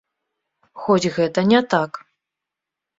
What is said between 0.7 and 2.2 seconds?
Хоць гэта не так.